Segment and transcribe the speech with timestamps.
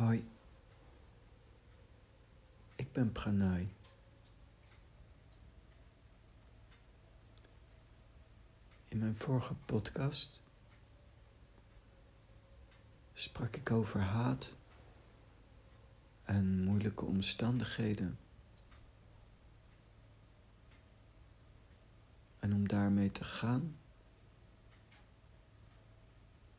[0.00, 0.28] Hoi,
[2.76, 3.68] ik ben Pranay.
[8.88, 10.40] In mijn vorige podcast
[13.12, 14.54] sprak ik over haat
[16.24, 18.18] en moeilijke omstandigheden.
[22.38, 23.76] En om daarmee te gaan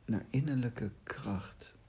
[0.05, 1.79] naar innerlijke kracht.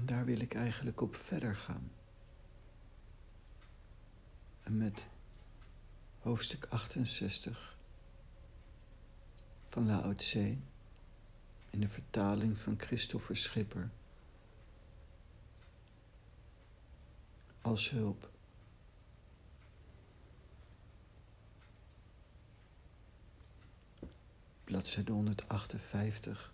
[0.00, 1.92] En daar wil ik eigenlijk op verder gaan.
[4.62, 5.06] En met
[6.18, 7.76] hoofdstuk 68
[9.66, 10.56] van Lao Tse
[11.70, 13.90] in de vertaling van Christopher Schipper
[17.60, 18.30] als hulp.
[24.64, 26.52] Bladzijde 158.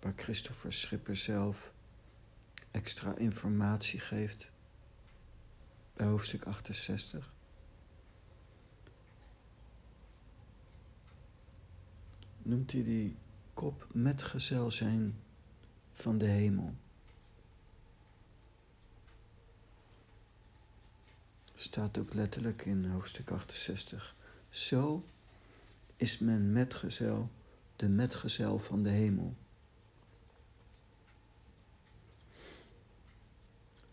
[0.00, 1.72] Waar Christopher Schipper zelf
[2.70, 4.52] extra informatie geeft
[5.94, 7.32] bij hoofdstuk 68.
[12.42, 13.16] Noemt hij die
[13.54, 15.20] kop metgezel zijn
[15.92, 16.74] van de hemel.
[21.54, 24.14] Staat ook letterlijk in hoofdstuk 68.
[24.48, 25.08] Zo
[25.96, 27.30] is men metgezel,
[27.76, 29.36] de metgezel van de hemel.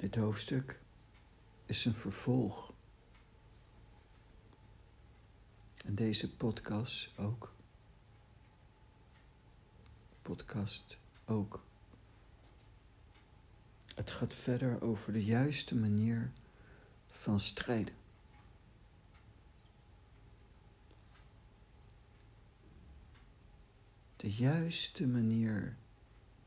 [0.04, 0.80] Dit hoofdstuk
[1.66, 2.74] is een vervolg.
[5.86, 7.54] En deze podcast ook.
[10.22, 11.64] Podcast ook.
[13.96, 16.32] Het gaat verder over de juiste manier
[17.10, 17.96] van strijden.
[24.16, 25.76] De juiste manier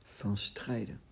[0.05, 1.06] van strijden.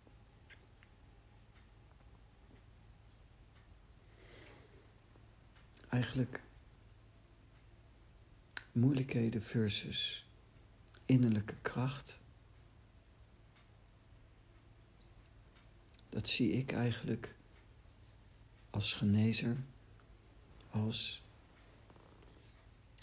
[5.94, 6.42] Eigenlijk
[8.72, 10.28] moeilijkheden versus
[11.04, 12.18] innerlijke kracht.
[16.08, 17.34] Dat zie ik eigenlijk
[18.70, 19.56] als genezer
[20.70, 21.22] als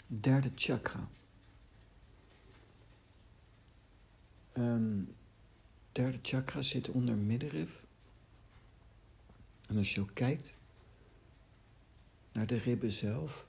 [0.06, 1.08] derde chakra.
[4.56, 5.14] Um,
[5.92, 7.84] derde chakra zit onder middenrif.
[9.68, 10.56] En als je ook kijkt,
[12.32, 13.46] naar de ribben zelf,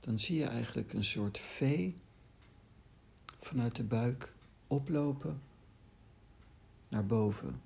[0.00, 1.90] dan zie je eigenlijk een soort V
[3.38, 4.34] vanuit de buik
[4.66, 5.42] oplopen
[6.88, 7.62] naar boven.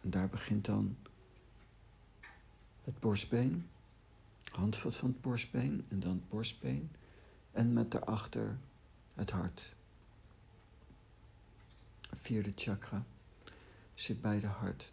[0.00, 0.96] En daar begint dan
[2.84, 3.68] het borstbeen,
[4.44, 6.90] handvat van het borstbeen en dan het borstbeen
[7.52, 8.58] en met daarachter
[9.14, 9.76] het hart.
[12.12, 13.06] vierde chakra
[13.94, 14.92] zit bij de hart.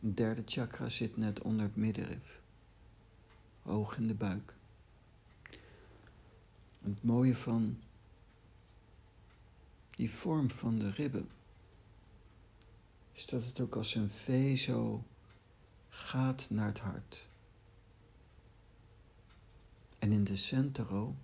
[0.00, 2.37] Een derde chakra zit net onder het middenrif
[3.68, 4.54] oog in de buik.
[6.82, 7.80] Het mooie van
[9.90, 11.28] die vorm van de ribben
[13.12, 15.04] is dat het ook als een V zo
[15.88, 17.28] gaat naar het hart.
[19.98, 21.16] En in de Centro,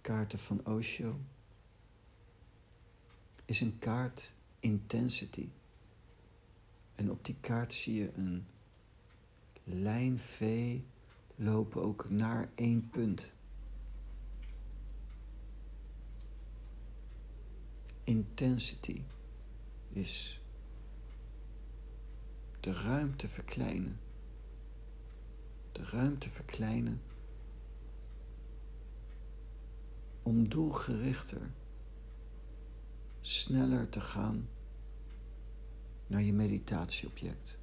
[0.00, 1.20] kaarten van Osho,
[3.44, 5.48] is een kaart intensity.
[6.94, 8.46] En op die kaart zie je een
[9.64, 10.78] lijn V
[11.38, 13.32] lopen ook naar één punt.
[18.04, 19.02] Intensity
[19.88, 20.42] is
[22.60, 24.00] de ruimte verkleinen.
[25.72, 27.02] De ruimte verkleinen
[30.22, 31.50] om doelgerichter,
[33.20, 34.48] sneller te gaan
[36.06, 37.58] naar je meditatieobject.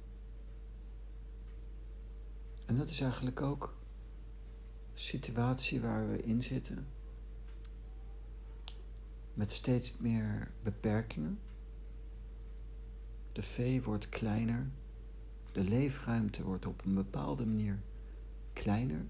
[2.66, 3.76] En dat is eigenlijk ook
[4.94, 6.86] situatie waar we in zitten.
[9.34, 11.38] Met steeds meer beperkingen.
[13.32, 14.70] De vee wordt kleiner.
[15.52, 17.82] De leefruimte wordt op een bepaalde manier
[18.52, 19.06] kleiner.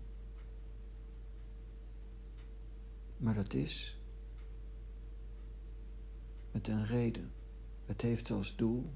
[3.16, 4.00] Maar dat is
[6.52, 7.32] met een reden.
[7.84, 8.92] Het heeft als doel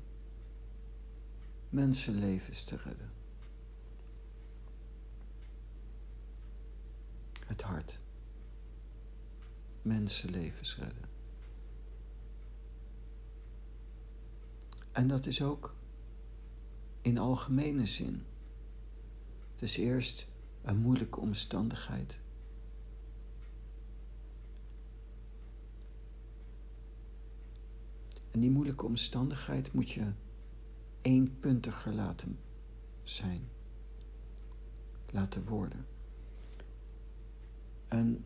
[1.68, 3.19] mensenlevens te redden.
[7.50, 8.00] Het hart.
[9.82, 11.08] Mensenlevens redden.
[14.92, 15.74] En dat is ook
[17.02, 18.22] in algemene zin.
[19.56, 20.26] Dus eerst
[20.62, 22.20] een moeilijke omstandigheid.
[28.30, 30.12] En die moeilijke omstandigheid moet je
[31.02, 32.38] eenpuntiger laten
[33.02, 33.48] zijn,
[35.10, 35.86] laten worden.
[37.90, 38.24] En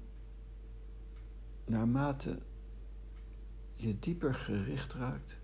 [1.67, 2.39] naarmate
[3.75, 5.41] je dieper gericht raakt,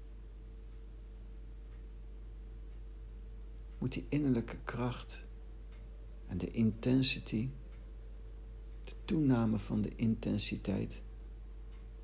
[3.79, 5.25] moet die innerlijke kracht
[6.27, 7.51] en de intensity,
[8.85, 11.03] de toename van de intensiteit,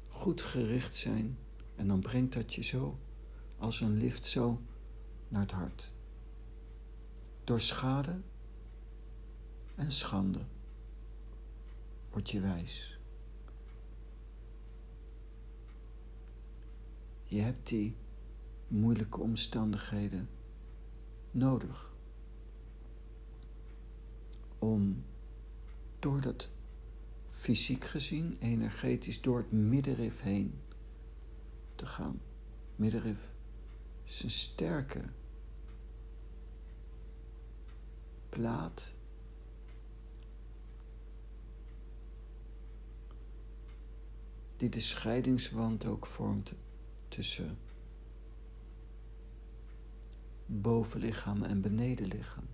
[0.09, 1.39] goed gericht zijn.
[1.75, 2.99] En dan brengt dat je zo,
[3.59, 4.63] als een lift zo,
[5.29, 5.95] naar het hart.
[7.45, 8.21] Door schade
[9.75, 10.47] en schande
[12.17, 12.99] word je wijs.
[17.25, 17.97] Je hebt die
[18.69, 20.29] moeilijke omstandigheden
[21.31, 21.95] nodig
[24.59, 25.05] om
[25.99, 26.49] door dat
[27.27, 30.61] fysiek gezien, energetisch, door het middenrif heen
[31.75, 32.21] te gaan.
[32.77, 33.35] Middenrif
[34.05, 35.03] is een sterke
[38.29, 38.96] plaat.
[44.57, 46.55] Die de scheidingswand ook vormt
[47.09, 47.59] tussen
[50.47, 52.47] bovenlichaam en benedenlichaam.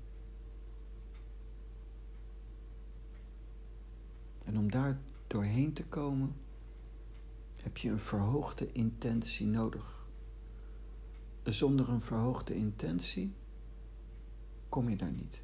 [4.45, 6.37] En om daar doorheen te komen,
[7.57, 10.07] heb je een verhoogde intentie nodig.
[11.43, 13.35] Zonder een verhoogde intentie
[14.69, 15.43] kom je daar niet.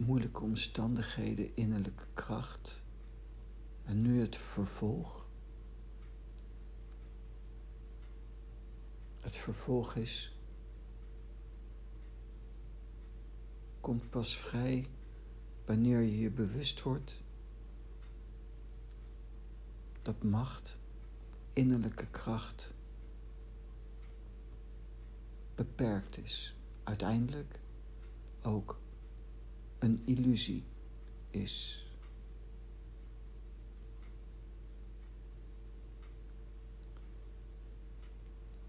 [0.00, 2.84] Moeilijke omstandigheden, innerlijke kracht.
[3.84, 5.26] En nu het vervolg.
[9.20, 10.38] Het vervolg is.
[13.80, 14.88] Komt pas vrij
[15.64, 17.22] wanneer je je bewust wordt
[20.02, 20.78] dat macht,
[21.52, 22.74] innerlijke kracht
[25.54, 26.56] beperkt is.
[26.84, 27.60] Uiteindelijk
[28.42, 28.80] ook
[29.80, 30.64] een illusie
[31.30, 31.84] is.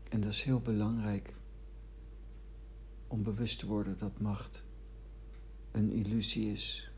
[0.09, 1.33] En dat is heel belangrijk
[3.07, 4.63] om bewust te worden dat macht
[5.71, 6.91] een illusie is.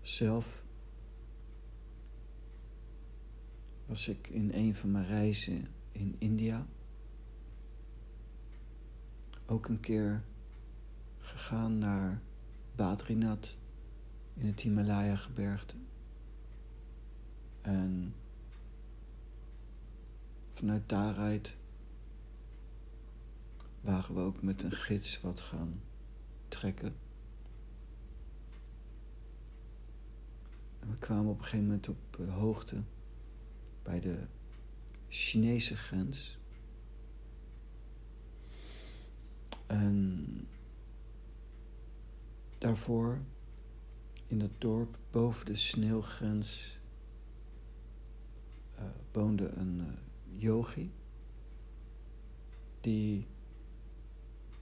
[0.00, 0.62] Zelf
[3.86, 6.66] was ik in een van mijn reizen in India.
[9.46, 10.24] Ook een keer
[11.18, 12.22] gegaan naar
[12.74, 13.58] Badrinath
[14.34, 15.76] in het Himalaya-gebergte.
[17.60, 18.14] En
[20.48, 21.56] vanuit daaruit
[23.80, 25.82] waren we ook met een gids wat gaan
[26.48, 26.96] trekken.
[30.80, 32.82] En we kwamen op een gegeven moment op eh, hoogte
[33.82, 34.26] bij de
[35.12, 36.38] Chinese grens.
[39.66, 40.26] En
[42.58, 43.20] daarvoor
[44.26, 46.78] in het dorp boven de sneeuwgrens
[48.78, 49.86] uh, woonde een uh,
[50.40, 50.92] yogi
[52.80, 53.26] die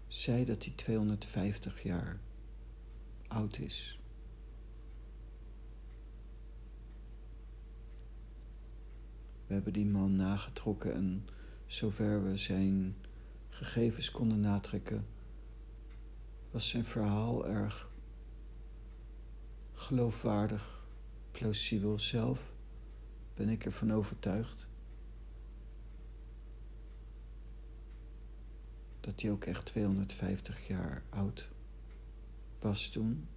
[0.06, 2.20] zei dat hij 250 jaar
[3.26, 3.97] oud is.
[9.48, 11.28] We hebben die man nagetrokken en
[11.66, 12.96] zover we zijn
[13.48, 15.06] gegevens konden natrekken,
[16.50, 17.90] was zijn verhaal erg
[19.72, 20.86] geloofwaardig,
[21.30, 22.52] plausibel zelf,
[23.34, 24.68] ben ik ervan overtuigd.
[29.00, 31.50] Dat hij ook echt 250 jaar oud
[32.58, 33.28] was toen.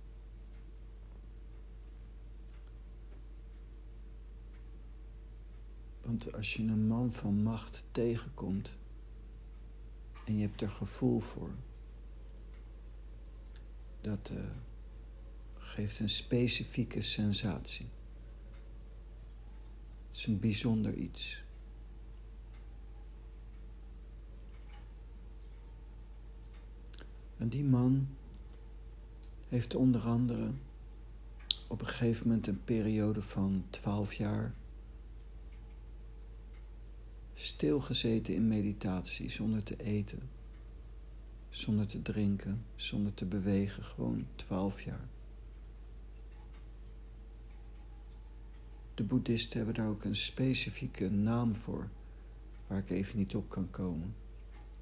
[6.12, 8.78] Want als je een man van macht tegenkomt
[10.26, 11.50] en je hebt er gevoel voor,
[14.02, 14.40] dat uh,
[15.58, 17.86] geeft een specifieke sensatie.
[20.08, 21.44] Het is een bijzonder iets.
[27.38, 28.08] En die man
[29.50, 30.52] heeft onder andere
[31.68, 34.54] op een gegeven moment een periode van twaalf jaar
[37.34, 40.30] stilgezeten in meditatie, zonder te eten,
[41.50, 45.08] zonder te drinken, zonder te bewegen, gewoon twaalf jaar.
[48.94, 51.90] De boeddhisten hebben daar ook een specifieke naam voor,
[52.68, 54.16] waar ik even niet op kan komen.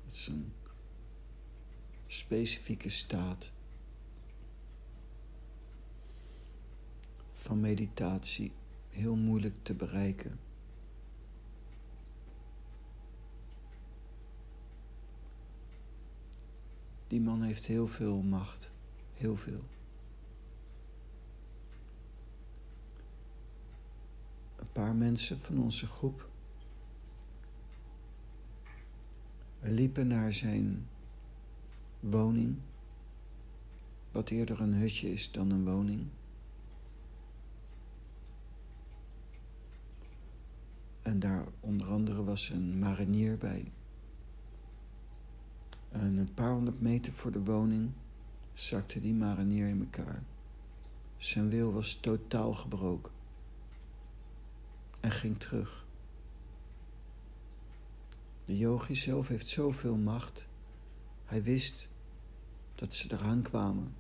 [0.06, 0.52] Het is een
[2.08, 3.52] specifieke staat
[7.32, 8.52] van meditatie,
[8.90, 10.40] heel moeilijk te bereiken.
[17.10, 18.72] Die man heeft heel veel macht,
[19.14, 19.64] heel veel.
[24.56, 26.30] Een paar mensen van onze groep
[29.62, 30.88] liepen naar zijn
[32.00, 32.58] woning,
[34.12, 36.08] wat eerder een hutje is dan een woning.
[41.02, 43.72] En daar onder andere was een marinier bij.
[45.90, 47.92] En een paar honderd meter voor de woning
[48.54, 50.24] zakte die marinier in elkaar.
[51.18, 53.12] Zijn wil was totaal gebroken.
[55.00, 55.88] En ging terug.
[58.46, 60.48] De yogi zelf heeft zoveel macht.
[61.26, 61.90] Hij wist
[62.76, 63.94] dat ze eraan kwamen.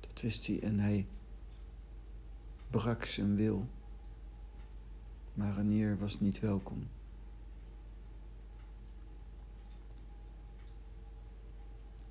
[0.00, 1.06] Dat wist hij en hij
[2.70, 3.68] brak zijn wil.
[5.36, 6.88] Maar Ranier was niet welkom.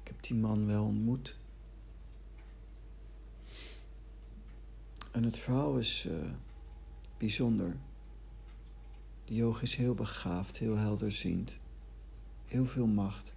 [0.02, 1.38] Ik heb die man wel ontmoet.
[5.12, 6.32] En het verhaal is uh,
[7.18, 7.78] bijzonder.
[9.24, 11.60] De yoga is heel begaafd, heel helderziend.
[12.46, 13.34] Heel veel macht.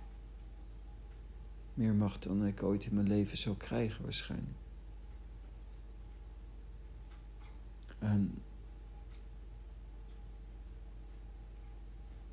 [1.75, 4.57] Meer macht dan ik ooit in mijn leven zou krijgen waarschijnlijk.
[7.99, 8.43] En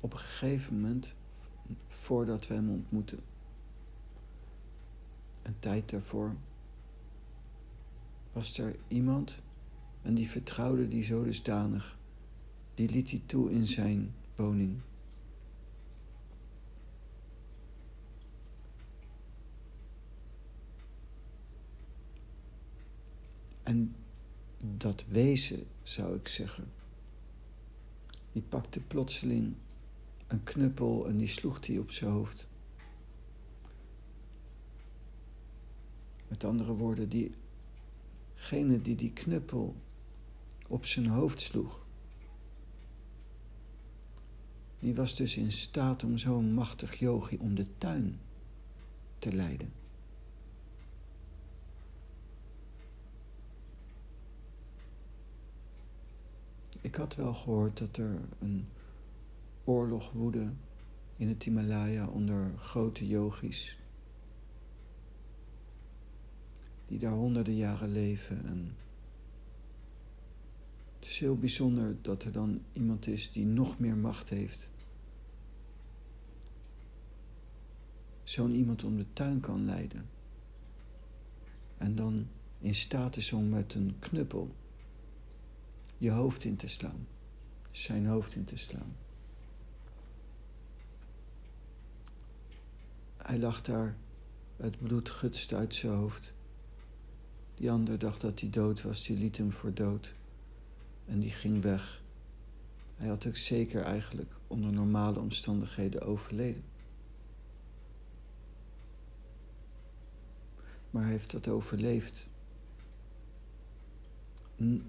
[0.06, 1.14] op een gegeven moment,
[1.86, 3.20] voordat we hem ontmoeten,
[5.42, 6.36] een tijd daarvoor,
[8.32, 9.42] was er iemand
[10.02, 11.98] en die vertrouwde die zo dusdanig.
[12.74, 14.80] Die liet hij toe in zijn woning.
[23.62, 23.94] En
[24.60, 26.72] dat wezen, zou ik zeggen,
[28.32, 29.54] die pakte plotseling
[30.26, 32.48] een knuppel en die sloeg hij op zijn hoofd.
[36.28, 39.76] Met andere woorden, diegene die die knuppel
[40.68, 41.86] op zijn hoofd sloeg,
[44.78, 48.20] die was dus in staat om zo'n machtig yogi om de tuin
[49.18, 49.72] te leiden.
[56.80, 58.68] Ik had wel gehoord dat er een
[59.66, 60.52] oorlog woedde
[61.16, 63.78] in het Himalaya onder grote yogis.
[66.86, 68.46] Die daar honderden jaren leven.
[68.46, 68.76] En
[70.98, 74.70] het is heel bijzonder dat er dan iemand is die nog meer macht heeft.
[78.22, 80.08] Zo'n iemand om de tuin kan leiden.
[81.78, 84.54] En dan in staat is om met een knuppel
[85.98, 87.06] je hoofd in te slaan.
[87.70, 88.96] Zijn hoofd in te slaan.
[93.26, 93.96] Hij lag daar,
[94.56, 96.32] het bloed gutste uit zijn hoofd.
[97.54, 100.14] Die ander dacht dat hij dood was, die liet hem voor dood.
[101.04, 102.02] En die ging weg.
[102.96, 106.64] Hij had ook zeker eigenlijk onder normale omstandigheden overleden.
[110.90, 112.28] Maar hij heeft dat overleefd,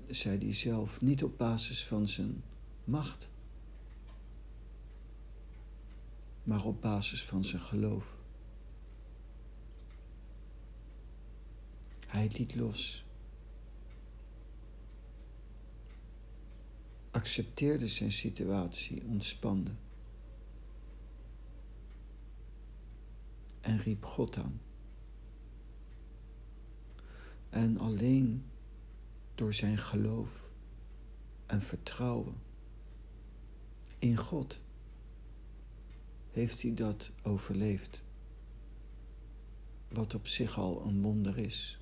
[0.09, 2.43] zei hij zelf, niet op basis van zijn
[2.83, 3.29] macht,
[6.43, 8.16] maar op basis van zijn geloof.
[12.07, 13.05] Hij liet los.
[17.11, 19.71] Accepteerde zijn situatie, ontspande.
[23.61, 24.61] En riep God aan.
[27.49, 28.45] En alleen
[29.35, 30.49] door zijn geloof
[31.45, 32.35] en vertrouwen
[33.99, 34.61] in God
[36.31, 38.03] heeft hij dat overleefd.
[39.87, 41.79] Wat op zich al een wonder is.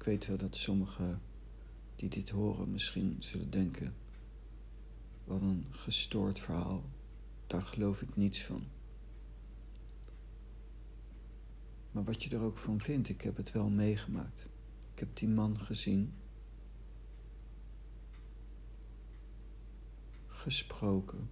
[0.00, 1.22] Ik weet wel dat sommigen
[1.96, 3.94] die dit horen misschien zullen denken:
[5.24, 6.84] wat een gestoord verhaal.
[7.46, 8.64] Daar geloof ik niets van.
[11.90, 14.48] Maar wat je er ook van vindt, ik heb het wel meegemaakt.
[14.92, 16.14] Ik heb die man gezien.
[20.26, 21.30] Gesproken.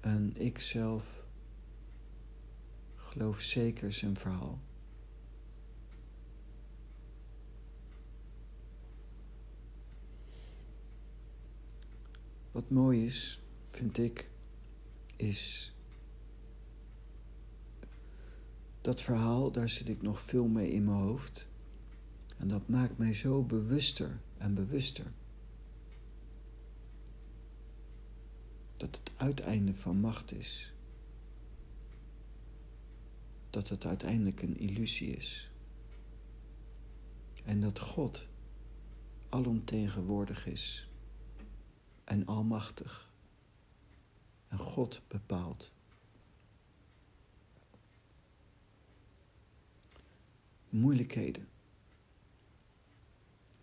[0.00, 1.17] En ik zelf
[3.08, 4.60] geloof zeker zijn verhaal.
[12.50, 14.30] Wat mooi is, vind ik,
[15.16, 15.72] is
[18.80, 21.48] dat verhaal, daar zit ik nog veel mee in mijn hoofd.
[22.36, 25.12] En dat maakt mij zo bewuster en bewuster.
[28.76, 30.72] Dat het uiteinde van macht is.
[33.50, 35.50] Dat het uiteindelijk een illusie is.
[37.44, 38.26] En dat God
[39.28, 40.88] alomtegenwoordig is
[42.04, 43.12] en almachtig.
[44.48, 45.72] En God bepaalt.
[50.68, 51.48] Moeilijkheden.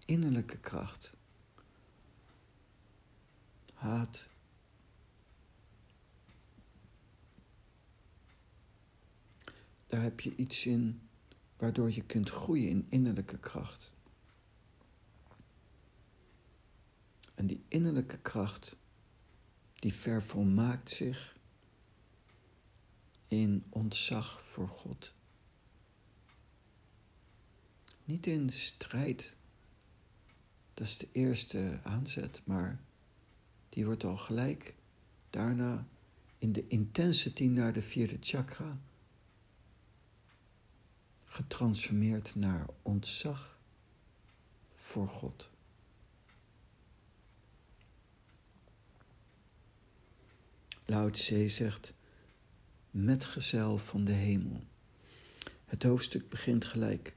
[0.05, 1.15] Innerlijke kracht.
[3.73, 4.29] Haat.
[9.95, 11.01] Daar heb je iets in
[11.57, 13.93] waardoor je kunt groeien in innerlijke kracht.
[17.35, 18.75] En die innerlijke kracht,
[19.73, 21.37] die vervolmaakt zich
[23.27, 25.13] in ontzag voor God.
[28.05, 29.35] Niet in strijd,
[30.73, 32.81] dat is de eerste aanzet, maar
[33.69, 34.75] die wordt al gelijk
[35.29, 35.87] daarna
[36.37, 38.79] in de intensity naar de vierde chakra
[41.35, 43.59] getransformeerd naar ontzag
[44.71, 45.49] voor God.
[50.85, 51.93] Lao Tse zegt,
[52.91, 54.63] metgezel van de hemel.
[55.65, 57.15] Het hoofdstuk begint gelijk.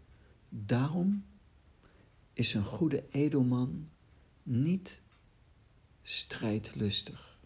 [0.49, 1.25] Daarom
[2.33, 3.91] is een goede edelman
[4.43, 5.01] niet
[6.03, 7.39] strijdlustig.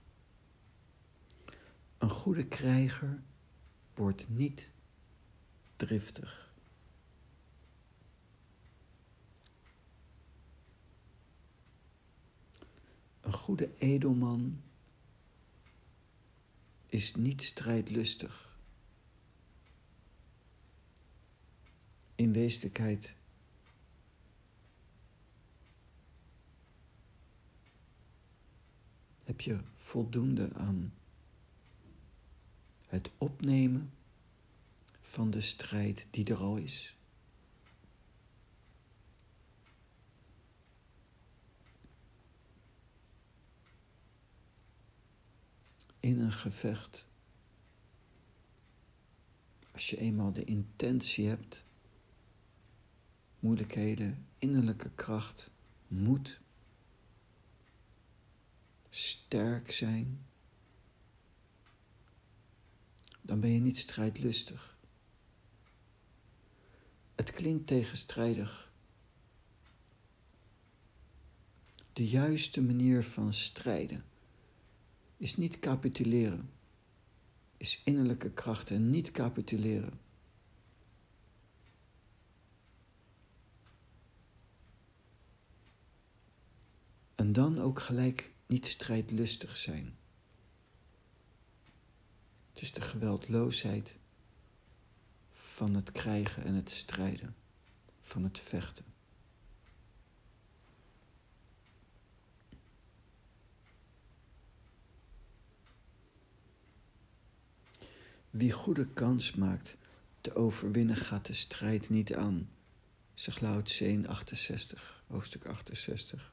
[1.99, 3.23] Een goede krijger
[3.95, 4.73] wordt niet
[5.77, 6.42] driftig.
[13.33, 14.63] Een goede edelman
[16.87, 18.59] is niet strijdlustig.
[22.15, 23.17] In wezenlijkheid
[29.25, 30.95] heb je voldoende aan
[32.87, 33.93] het opnemen
[35.01, 36.97] van de strijd die er al is.
[46.03, 47.07] In een gevecht.
[49.73, 51.65] Als je eenmaal de intentie hebt,
[53.39, 55.51] moeilijkheden, innerlijke kracht,
[55.89, 56.41] moed,
[58.91, 60.27] sterk zijn,
[63.21, 64.79] dan ben je niet strijdlustig.
[67.15, 68.73] Het klinkt tegenstrijdig.
[71.93, 74.11] De juiste manier van strijden
[75.23, 76.51] is niet capituleren.
[77.57, 80.01] Is innerlijke kracht en niet capituleren.
[87.15, 89.97] En dan ook gelijk niet strijdlustig zijn.
[92.53, 93.99] Het is de geweldloosheid
[95.31, 97.35] van het krijgen en het strijden,
[98.01, 98.92] van het vechten.
[108.33, 109.77] Wie goede kans maakt
[110.21, 112.49] te overwinnen, gaat de strijd niet aan,
[113.15, 116.33] zegt Lao Tse 68, hoofdstuk 68.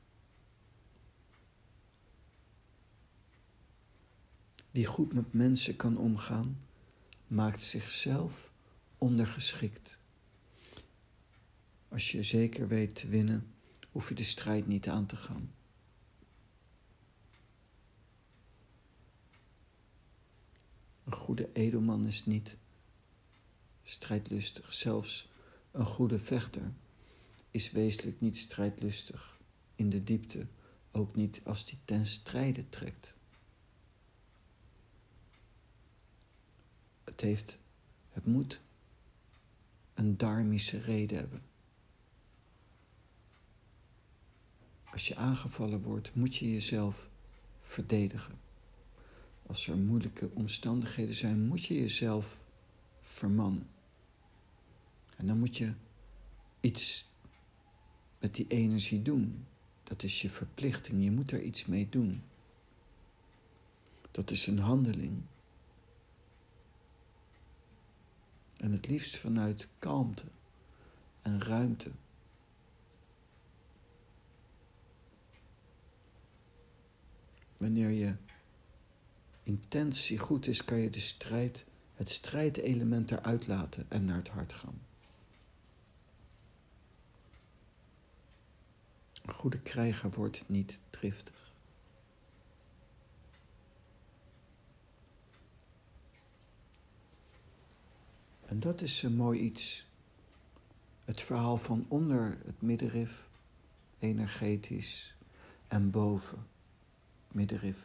[4.72, 6.60] Wie goed met mensen kan omgaan,
[7.28, 8.52] maakt zichzelf
[8.98, 10.00] ondergeschikt.
[11.88, 13.54] Als je zeker weet te winnen,
[13.92, 15.54] hoef je de strijd niet aan te gaan.
[21.10, 22.58] Een goede edelman is niet
[23.84, 24.74] strijdlustig.
[24.74, 25.30] Zelfs
[25.72, 26.74] een goede vechter
[27.52, 29.40] is wezenlijk niet strijdlustig.
[29.76, 30.48] In de diepte,
[30.92, 33.14] ook niet als die ten strijde trekt.
[37.04, 37.58] Het heeft,
[38.10, 38.62] het moet
[39.94, 41.42] een dharmische reden hebben.
[44.84, 47.10] Als je aangevallen wordt, moet je jezelf
[47.62, 48.49] verdedigen.
[49.50, 52.38] Als er moeilijke omstandigheden zijn, moet je jezelf
[53.02, 53.70] vermannen.
[55.18, 55.74] En dan moet je
[56.60, 57.10] iets
[58.20, 59.46] met die energie doen.
[59.84, 61.04] Dat is je verplichting.
[61.04, 62.24] Je moet er iets mee doen.
[64.12, 65.22] Dat is een handeling.
[68.58, 70.26] En het liefst vanuit kalmte
[71.22, 71.92] en ruimte.
[77.58, 78.16] Wanneer je
[79.50, 84.54] intentie goed is, kan je de strijd, het strijdelement eruit laten en naar het hart
[84.54, 84.82] gaan.
[89.26, 91.54] Een goede krijger wordt niet driftig.
[98.46, 99.88] En dat is een mooi iets.
[101.06, 103.30] Het verhaal van onder het middenrif,
[104.00, 105.16] energetisch,
[105.68, 106.48] en boven,
[107.28, 107.78] middenrif,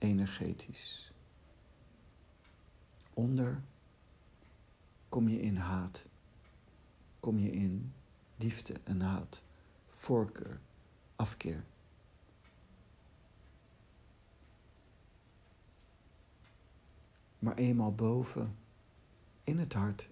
[0.00, 1.12] energetisch.
[3.14, 3.62] Onder
[5.08, 6.06] kom je in haat,
[7.20, 7.92] kom je in
[8.36, 9.42] liefde en haat,
[9.88, 10.60] voorkeur,
[11.16, 11.64] afkeer.
[17.38, 18.56] Maar eenmaal boven,
[19.44, 20.08] in het hart,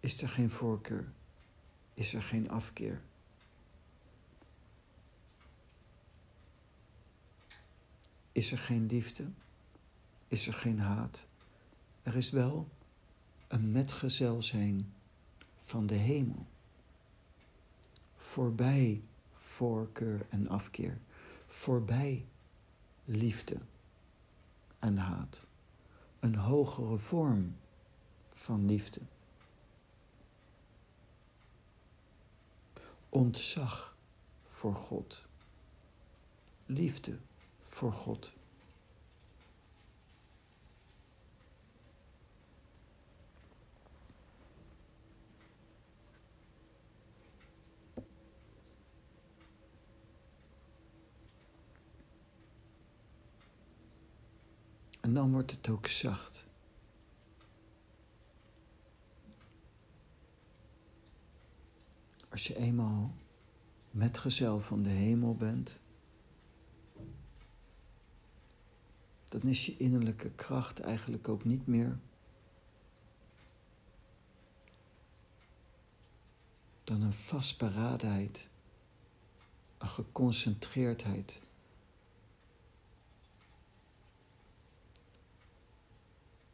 [0.00, 1.12] is er geen voorkeur,
[1.94, 3.02] is er geen afkeer.
[8.36, 9.30] Is er geen liefde?
[10.28, 11.26] Is er geen haat?
[12.02, 12.68] Er is wel
[13.48, 14.94] een metgezel zijn
[15.58, 16.46] van de hemel.
[18.16, 20.98] Voorbij voorkeur en afkeer.
[21.46, 22.26] Voorbij
[23.04, 23.56] liefde
[24.78, 25.46] en haat.
[26.20, 27.56] Een hogere vorm
[28.28, 29.00] van liefde.
[33.08, 33.96] Ontzag
[34.44, 35.26] voor God.
[36.66, 37.18] Liefde
[37.76, 38.32] voor God.
[55.00, 56.44] En dan wordt het ook zacht.
[62.28, 63.14] Als je eenmaal
[63.90, 65.80] metgezel van de hemel bent,
[69.28, 71.98] dan is je innerlijke kracht eigenlijk ook niet meer
[76.86, 78.48] dan een vastberadenheid,
[79.78, 81.40] een geconcentreerdheid.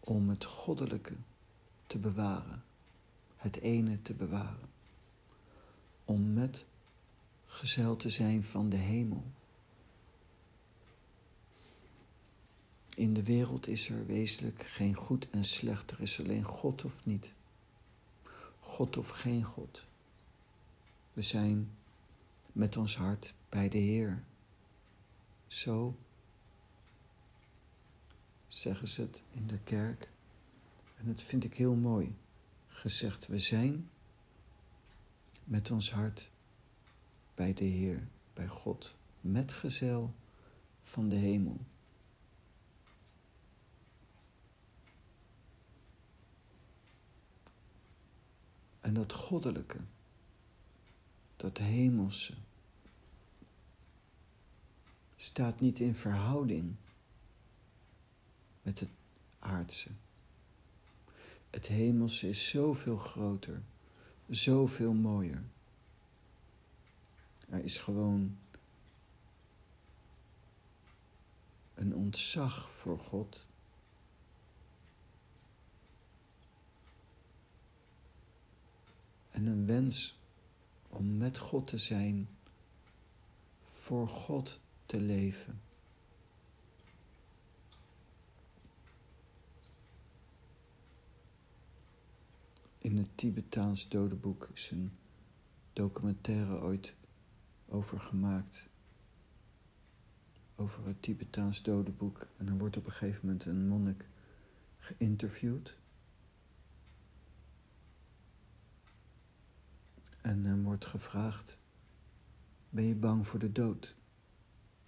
[0.00, 1.14] Om het goddelijke
[1.87, 2.64] te bewaren,
[3.37, 4.70] het ene te bewaren,
[6.04, 6.64] om met
[7.46, 9.24] gezel te zijn van de hemel.
[12.94, 17.05] In de wereld is er wezenlijk geen goed en slecht, er is alleen God of
[17.05, 17.35] niet.
[18.61, 19.87] God of geen God.
[21.12, 21.70] We zijn
[22.52, 24.24] met ons hart bij de Heer.
[25.46, 25.96] Zo
[28.48, 30.09] zeggen ze het in de kerk.
[30.96, 32.14] En dat vind ik heel mooi
[32.68, 33.26] gezegd.
[33.26, 33.90] We zijn
[35.44, 36.31] met ons hart
[37.35, 40.14] bij de Heer, bij God, metgezel
[40.83, 41.61] van de hemel.
[48.92, 49.78] En dat goddelijke,
[51.37, 52.35] dat hemelse,
[55.16, 56.74] staat niet in verhouding
[58.62, 58.88] met het
[59.38, 59.90] aardse.
[61.50, 63.62] Het hemelse is zoveel groter,
[64.28, 65.42] zoveel mooier.
[67.48, 68.38] Er is gewoon
[71.74, 73.46] een ontzag voor God
[79.33, 80.21] en een wens
[80.88, 82.29] om met God te zijn,
[83.64, 85.61] voor God te leven.
[92.79, 94.92] In het Tibetaans dodenboek is een
[95.73, 96.95] documentaire ooit
[97.68, 98.68] over gemaakt.
[100.57, 102.27] Over het Tibetaans dodenboek.
[102.37, 104.05] En dan wordt op een gegeven moment een monnik
[104.79, 105.77] geïnterviewd.
[110.22, 111.58] En hem wordt gevraagd:
[112.68, 113.96] Ben je bang voor de dood?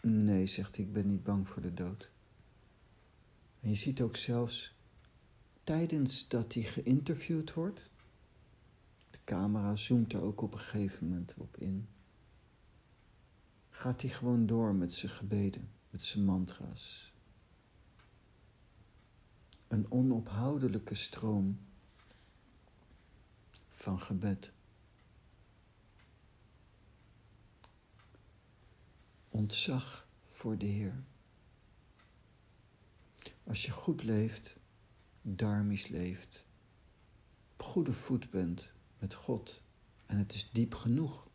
[0.01, 2.11] Nee, zegt hij, ik ben niet bang voor de dood.
[3.61, 4.75] En je ziet ook zelfs
[5.65, 7.91] tijdens dat hij geïnterviewd wordt,
[9.11, 11.89] de camera zoomt er ook op een gegeven moment op in,
[13.71, 17.13] gaat hij gewoon door met zijn gebeden, met zijn mantra's.
[19.69, 21.59] Een onophoudelijke stroom
[23.69, 24.53] van gebed.
[29.35, 31.05] Ontzag voor de Heer.
[33.45, 34.59] Als je goed leeft,
[35.23, 36.47] darmisch leeft,
[37.53, 39.63] op goede voet bent met God
[40.07, 41.29] en het is diep genoeg.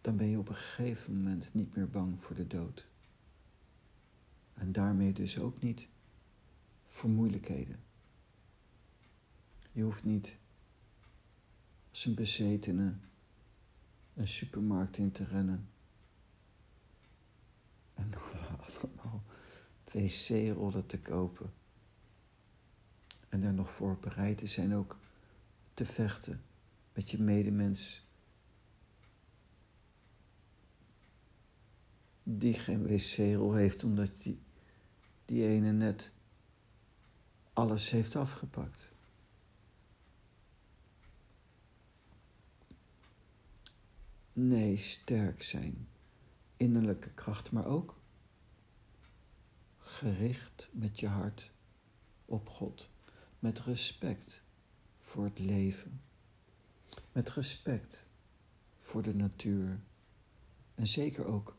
[0.00, 2.88] Dan ben je op een gegeven moment niet meer bang voor de dood.
[4.54, 5.88] En daarmee dus ook niet
[6.84, 7.87] voor moeilijkheden.
[9.78, 10.36] Je hoeft niet
[11.90, 12.94] als een bezetene
[14.14, 15.68] een supermarkt in te rennen.
[17.94, 18.12] En
[18.80, 19.22] allemaal
[19.84, 21.52] wc-rollen te kopen.
[23.28, 24.98] En er nog voor bereid te zijn ook
[25.74, 26.42] te vechten
[26.92, 28.06] met je medemens.
[32.22, 34.40] Die geen wc-rol heeft omdat die,
[35.24, 36.12] die ene net
[37.52, 38.96] alles heeft afgepakt.
[44.40, 45.88] Nee, sterk zijn.
[46.56, 48.00] Innerlijke kracht, maar ook
[49.78, 51.50] gericht met je hart
[52.24, 52.90] op God.
[53.38, 54.42] Met respect
[54.96, 56.00] voor het leven.
[57.12, 58.06] Met respect
[58.76, 59.80] voor de natuur.
[60.74, 61.56] En zeker ook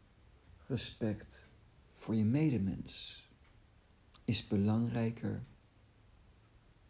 [0.67, 1.45] respect
[1.93, 3.23] voor je medemens.
[4.25, 5.43] Is belangrijker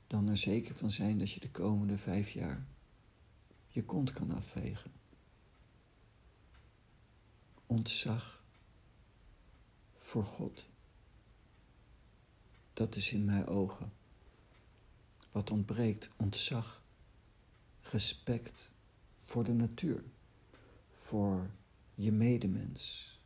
[0.08, 2.68] dan er zeker van zijn dat je de komende vijf jaar
[3.68, 4.99] je kont kan afvegen
[7.70, 8.44] ontzag
[9.98, 10.68] voor God.
[12.74, 13.92] Dat is in mijn ogen
[15.32, 16.82] wat ontbreekt: ontzag,
[17.82, 18.72] respect
[19.18, 20.04] voor de natuur,
[20.92, 21.50] voor
[21.96, 23.18] je medemens.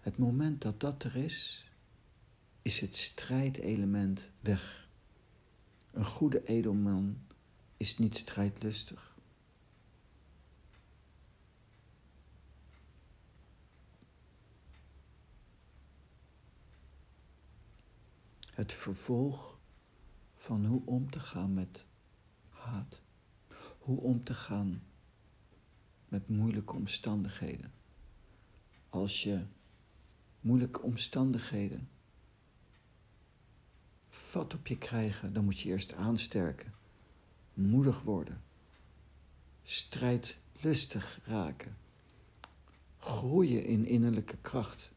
[0.00, 1.70] Het moment dat dat er is,
[2.62, 4.88] is het strijdelement weg.
[5.90, 7.18] Een goede edelman
[7.76, 9.07] is niet strijdlustig.
[18.58, 19.58] Het vervolg
[20.34, 21.86] van hoe om te gaan met
[22.48, 23.02] haat.
[23.78, 24.82] Hoe om te gaan
[26.08, 27.72] met moeilijke omstandigheden.
[28.88, 29.44] Als je
[30.40, 31.88] moeilijke omstandigheden
[34.08, 36.74] vat op je krijgen, dan moet je eerst aansterken,
[37.54, 38.42] moedig worden,
[39.62, 41.76] strijdlustig raken,
[42.98, 44.90] groeien in innerlijke kracht.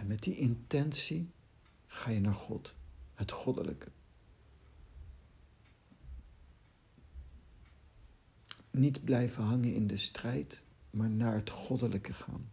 [0.00, 1.30] En met die intentie
[1.86, 2.76] ga je naar God,
[3.14, 3.88] het goddelijke.
[8.70, 12.50] Niet blijven hangen in de strijd, maar naar het goddelijke gaan.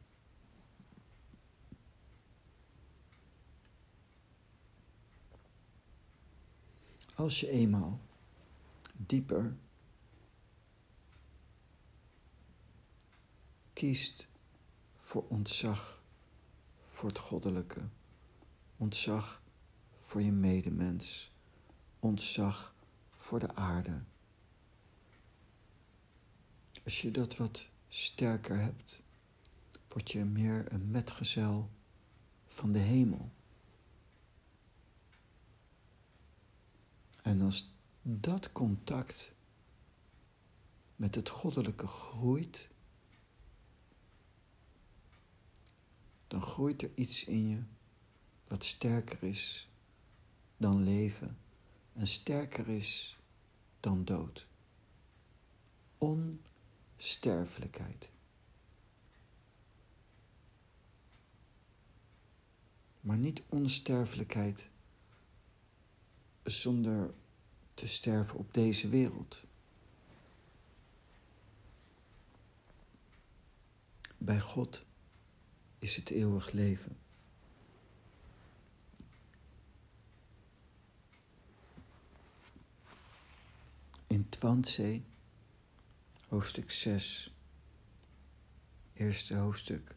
[7.15, 7.99] Als je eenmaal
[8.93, 9.55] dieper
[13.73, 14.27] kiest
[14.95, 15.96] voor ontzag
[16.97, 17.81] voor het goddelijke,
[18.77, 19.41] ontzag
[19.95, 21.31] voor je medemens,
[21.99, 22.75] ontzag
[23.11, 24.03] voor de aarde.
[26.83, 29.01] Als je dat wat sterker hebt,
[29.87, 31.69] word je meer een metgezel
[32.47, 33.31] van de hemel.
[37.21, 39.31] En als dat contact
[40.95, 42.69] met het goddelijke groeit,
[46.27, 47.61] dan groeit er iets in je
[48.47, 49.69] wat sterker is
[50.57, 51.37] dan leven
[51.93, 53.17] en sterker is
[53.79, 54.47] dan dood.
[55.97, 58.09] Onsterfelijkheid.
[63.01, 64.69] Maar niet onsterfelijkheid
[66.43, 67.13] zonder
[67.73, 69.43] te sterven op deze wereld.
[74.17, 74.85] Bij God
[75.79, 76.97] is het eeuwig leven.
[84.07, 85.01] In Twantse,
[86.27, 87.33] hoofdstuk 6,
[88.93, 89.95] eerste hoofdstuk,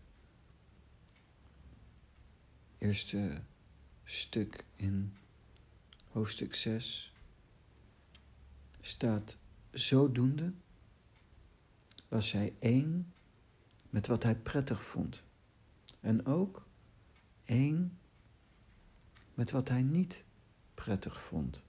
[2.79, 3.43] eerste
[4.05, 5.17] stuk in
[6.11, 7.13] hoofdstuk 6,
[8.81, 9.37] staat
[9.71, 10.53] zodoende
[12.09, 13.13] was hij één
[13.91, 15.23] met wat hij prettig vond
[16.01, 16.67] en ook
[17.45, 17.99] één
[19.35, 20.25] met wat hij niet
[20.75, 21.63] prettig vond.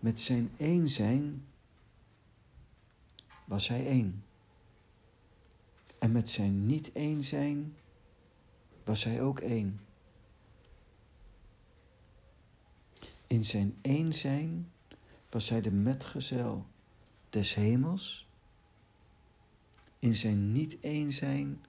[0.00, 1.44] Met zijn één zijn
[3.44, 4.24] was hij één.
[5.98, 7.76] En met zijn niet één zijn
[8.84, 9.80] was hij ook één.
[13.26, 14.72] In zijn één zijn
[15.30, 16.66] was hij de metgezel
[17.30, 18.26] des hemels.
[19.98, 21.64] In zijn niet één zijn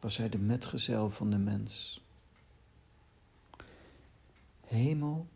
[0.00, 2.02] was hij de metgezel van de mens.
[4.60, 5.28] Hemel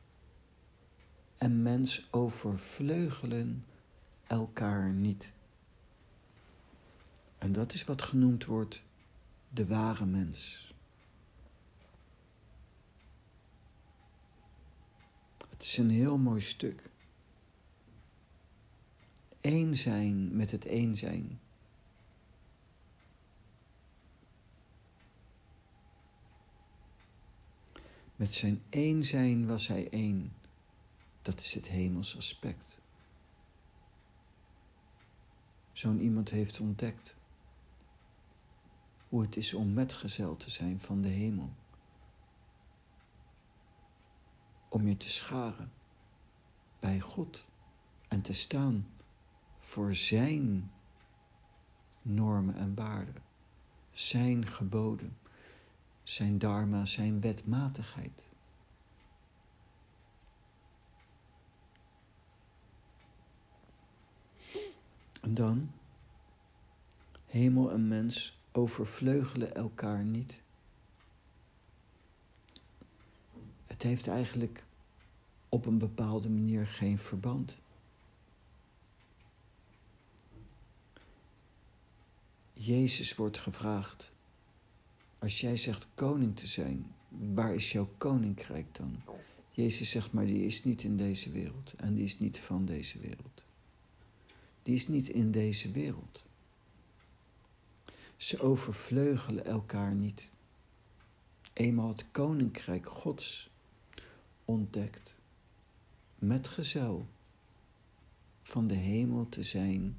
[1.39, 3.65] en mens overvleugelen
[4.27, 5.33] elkaar niet.
[7.39, 8.85] En dat is wat genoemd wordt
[9.49, 10.73] de ware mens.
[15.49, 16.91] Het is een heel mooi stuk.
[19.41, 21.41] Eén zijn met het één zijn.
[28.17, 30.33] Met zijn één zijn was hij één.
[31.23, 32.81] Dat is het hemels aspect.
[35.73, 37.17] Zo'n iemand heeft ontdekt
[39.09, 41.53] hoe het is om metgezel te zijn van de hemel.
[44.69, 45.73] Om je te scharen
[46.81, 47.47] bij God
[48.09, 48.89] en te staan
[49.59, 50.71] voor Zijn
[52.03, 53.23] normen en waarden,
[53.93, 55.17] Zijn geboden,
[56.05, 58.25] Zijn dharma, Zijn wetmatigheid.
[65.21, 65.71] En dan,
[67.27, 70.41] hemel en mens overvleugelen elkaar niet.
[73.67, 74.65] Het heeft eigenlijk
[75.49, 77.59] op een bepaalde manier geen verband.
[82.53, 84.13] Jezus wordt gevraagd,
[85.25, 89.03] als jij zegt koning te zijn, waar is jouw koninkrijk dan?
[89.51, 92.99] Jezus zegt, maar die is niet in deze wereld en die is niet van deze
[92.99, 93.45] wereld.
[94.63, 96.25] Die is niet in deze wereld.
[98.17, 100.31] Ze overvleugelen elkaar niet.
[101.53, 103.51] Eenmaal het koninkrijk Gods
[104.45, 105.15] ontdekt,
[106.15, 107.07] metgezel
[108.43, 109.97] van de hemel te zijn,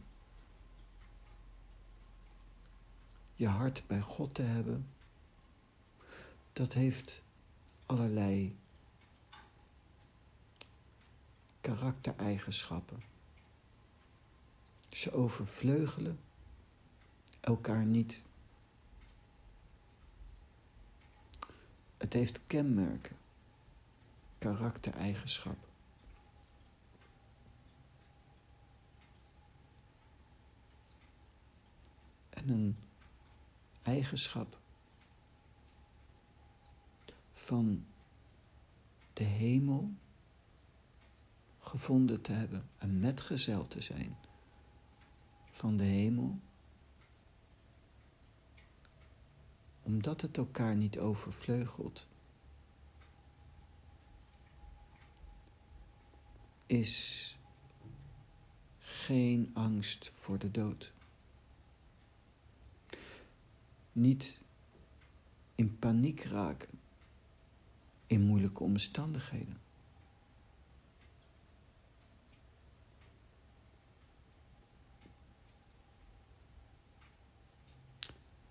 [3.35, 4.85] je hart bij God te hebben,
[6.55, 7.21] dat heeft
[7.85, 8.57] allerlei
[11.61, 13.03] karaktereigenschappen.
[14.89, 16.19] Ze overvleugelen
[17.39, 18.23] elkaar niet.
[21.97, 23.17] Het heeft kenmerken,
[24.37, 25.69] karaktereigenschappen.
[32.29, 32.77] En een
[33.81, 34.57] eigenschap
[37.45, 37.85] van
[39.13, 39.93] de hemel
[41.59, 44.17] gevonden te hebben, een metgezel te zijn
[45.51, 46.39] van de hemel
[49.81, 52.07] omdat het elkaar niet overvleugelt,
[56.65, 57.37] is
[58.79, 60.93] geen angst voor de dood.
[63.91, 64.39] Niet
[65.55, 66.74] in paniek raken
[68.07, 69.63] in moeilijke omstandigheden.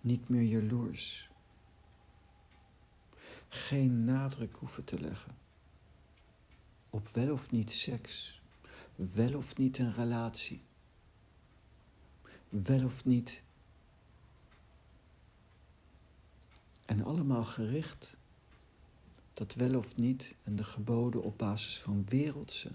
[0.05, 1.29] niet meer jaloers.
[3.47, 5.35] Geen nadruk hoeven te leggen
[6.95, 8.41] op wel of niet seks,
[8.95, 10.61] wel of niet een relatie,
[12.49, 13.43] wel of niet.
[16.85, 18.17] En allemaal gericht
[19.35, 22.71] dat wel of niet en de geboden op basis van wereldse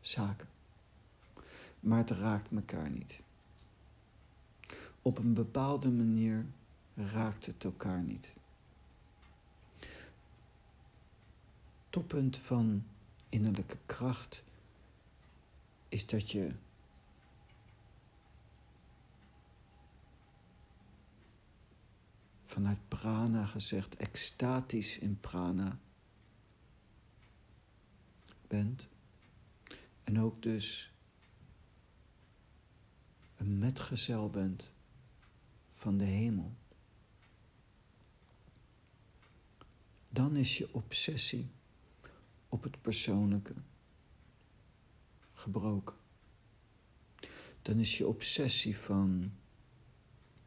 [0.00, 0.48] zaken.
[1.80, 3.22] Maar het raakt elkaar niet.
[5.02, 6.46] Op een bepaalde manier
[6.94, 8.32] raakt het elkaar niet.
[11.90, 12.84] Toppunt van
[13.28, 14.44] innerlijke kracht
[15.88, 16.50] is dat je
[22.42, 25.78] vanuit prana gezegd extatisch in prana
[28.48, 28.88] bent
[30.04, 30.92] en ook dus
[33.36, 34.72] een metgezel bent
[35.70, 36.56] van de hemel.
[40.16, 41.50] dan is je obsessie
[42.48, 43.54] op het persoonlijke
[45.32, 45.94] gebroken.
[47.62, 49.32] Dan is je obsessie van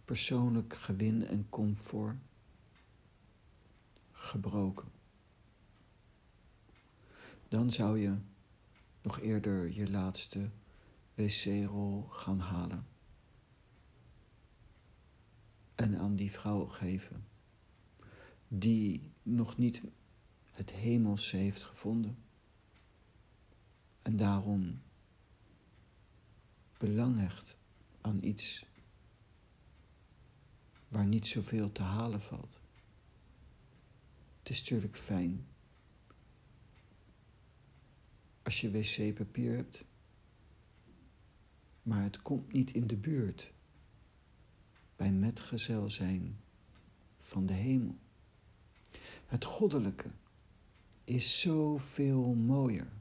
[0.06, 2.18] persoonlijk gewin en comfort
[4.12, 4.99] gebroken.
[7.50, 8.18] Dan zou je
[9.02, 10.50] nog eerder je laatste
[11.14, 12.88] wc-rol gaan halen
[15.76, 17.28] en aan die vrouw geven,
[18.48, 19.82] die nog niet
[20.52, 22.18] het hemelse heeft gevonden
[24.02, 24.82] en daarom
[26.78, 27.58] belang hecht
[28.02, 28.66] aan iets
[30.88, 32.60] waar niet zoveel te halen valt.
[34.40, 35.48] Het is natuurlijk fijn
[38.44, 39.86] als je wc-papier hebt,
[41.82, 43.54] maar het komt niet in de buurt
[44.96, 46.40] bij metgezel zijn
[47.18, 47.98] van de hemel.
[49.26, 50.12] Het goddelijke
[51.04, 52.92] is zoveel mooier,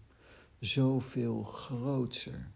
[0.58, 2.50] zoveel grootser.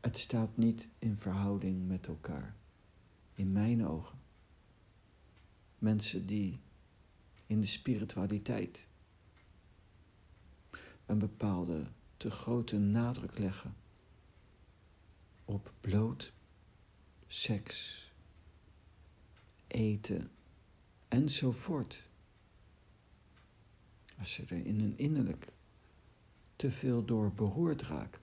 [0.00, 2.56] Het staat niet in verhouding met elkaar,
[3.34, 4.18] in mijn ogen.
[5.78, 6.60] Mensen die
[7.46, 8.88] in de spiritualiteit
[11.10, 11.86] een bepaalde
[12.16, 13.76] te grote nadruk leggen
[15.44, 16.32] op bloot,
[17.26, 18.12] seks,
[19.66, 20.30] eten
[21.08, 22.08] enzovoort.
[24.18, 25.52] Als ze er in hun innerlijk
[26.56, 28.20] te veel door beroerd raken,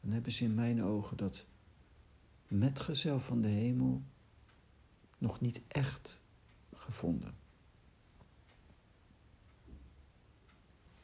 [0.00, 1.46] dan hebben ze in mijn ogen dat
[2.48, 4.02] metgezel van de hemel
[5.18, 6.22] nog niet echt
[6.72, 7.41] gevonden.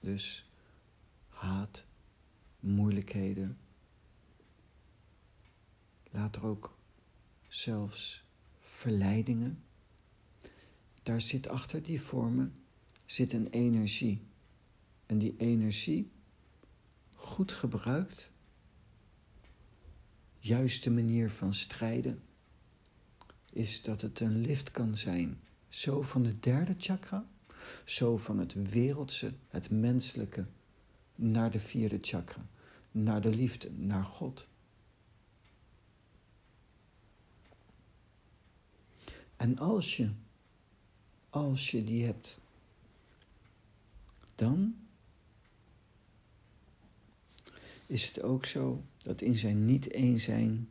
[0.08, 0.50] Dus
[1.28, 1.84] haat,
[2.60, 3.58] moeilijkheden.
[6.10, 6.78] Later ook
[7.48, 8.24] zelfs
[8.60, 9.62] verleidingen.
[11.02, 12.54] Daar zit achter die vormen
[13.04, 14.22] zit een energie.
[15.06, 16.10] En die energie,
[17.14, 18.30] goed gebruikt,
[20.38, 22.22] juiste manier van strijden,
[23.50, 25.40] is dat het een lift kan zijn.
[25.68, 27.28] Zo van de derde chakra,
[27.84, 30.46] zo van het wereldse, het menselijke,
[31.14, 32.46] naar de vierde chakra,
[32.90, 34.46] naar de liefde, naar God.
[39.36, 40.10] En als je,
[41.30, 42.38] als je die hebt,
[44.34, 44.76] dan
[47.86, 50.68] is het ook zo dat in zijn niet-een zijn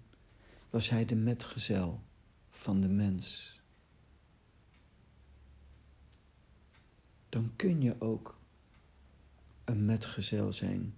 [0.70, 2.02] was hij de metgezel
[2.50, 3.57] van de mens.
[7.38, 8.40] Dan kun je ook
[9.64, 10.96] een metgezel zijn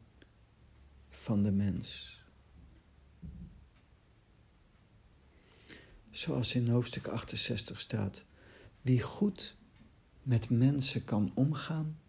[1.10, 2.18] van de mens.
[6.10, 8.26] Zoals in hoofdstuk 68 staat:
[8.82, 9.56] Wie goed
[10.24, 12.00] met mensen kan omgaan,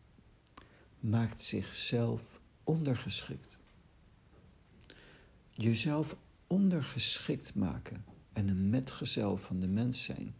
[1.00, 3.58] maakt zichzelf ondergeschikt.
[5.50, 6.16] Jezelf
[6.46, 10.34] ondergeschikt maken en een metgezel van de mens zijn.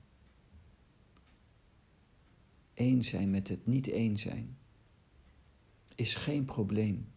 [2.81, 4.57] Eén zijn met het niet één zijn
[5.95, 7.13] is geen probleem.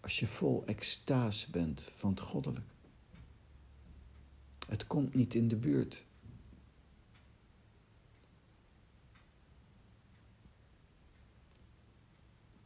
[0.00, 2.66] Als je vol extase bent van het goddelijk.
[4.66, 6.04] Het komt niet in de buurt.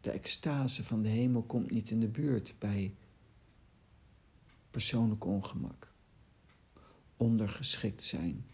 [0.01, 2.95] De extase van de hemel komt niet in de buurt bij
[4.71, 5.93] persoonlijk ongemak,
[7.17, 8.47] ondergeschikt zijn,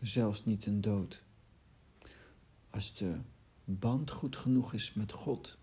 [0.00, 1.24] zelfs niet een dood.
[2.70, 3.20] Als de
[3.64, 5.58] band goed genoeg is met God,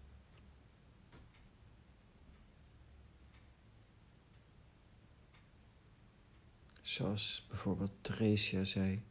[6.87, 9.01] Zoals bijvoorbeeld Theresia zei.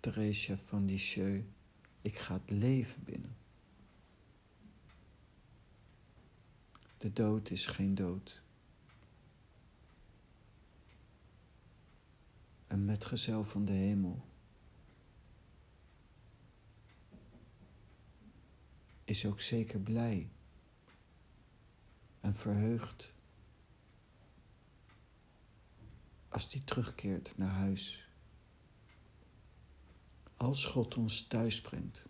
[0.00, 1.44] Theresia van Lisieux,
[2.00, 3.36] ik ga het leven binnen.
[6.96, 8.42] De dood is geen dood.
[12.72, 14.24] Een metgezel van de hemel
[19.04, 20.30] is ook zeker blij
[22.20, 23.14] en verheugd
[26.28, 28.08] als die terugkeert naar huis.
[30.36, 32.06] Als God ons thuis brengt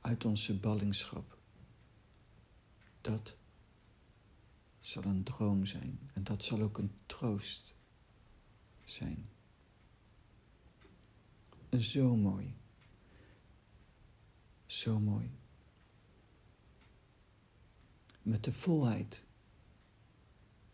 [0.00, 1.38] uit onze ballingschap,
[3.00, 3.36] dat
[4.80, 7.73] zal een droom zijn en dat zal ook een troost
[8.84, 9.28] zijn.
[11.78, 12.54] Zo mooi.
[14.66, 15.30] Zo mooi.
[18.22, 19.24] Met de volheid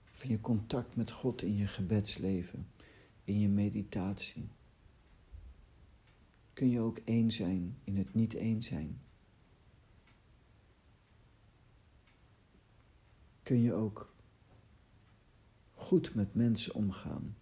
[0.05, 2.69] van je contact met God in je gebedsleven,
[3.25, 4.49] in je meditatie.
[6.53, 9.01] Kun je ook één zijn in het niet één zijn.
[13.43, 14.15] Kun je ook
[15.75, 17.37] goed met mensen omgaan.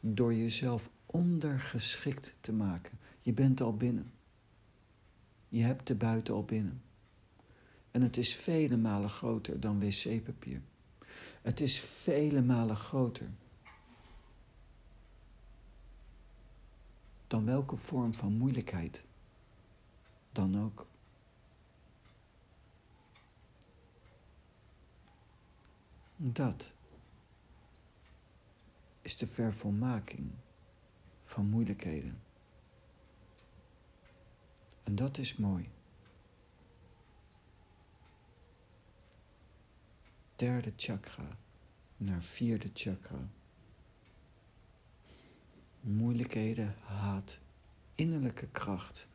[0.00, 2.98] Door jezelf ondergeschikt te maken.
[3.20, 4.12] Je bent al binnen.
[5.48, 6.82] Je hebt de buiten al binnen.
[7.90, 10.60] En het is vele malen groter dan wc-papier.
[11.42, 13.28] Het is vele malen groter
[17.28, 19.02] dan welke vorm van moeilijkheid
[20.32, 20.86] dan ook.
[26.16, 26.72] Dat
[29.08, 30.30] is de vervolmaking
[31.22, 32.22] van moeilijkheden.
[34.82, 35.68] En dat is mooi.
[40.36, 41.28] Derde chakra
[41.96, 43.28] naar vierde chakra.
[45.80, 47.38] Moeilijkheden, haat,
[47.94, 49.06] innerlijke kracht,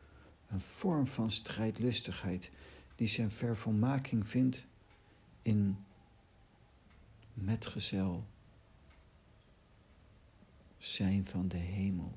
[0.47, 2.51] een vorm van strijdlustigheid
[2.95, 4.65] die zijn vervolmaking vindt
[5.41, 5.85] in
[7.33, 8.25] metgezel
[10.83, 12.13] zijn van de hemel.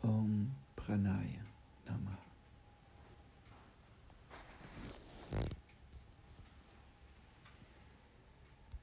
[0.00, 1.47] Om Pranaya.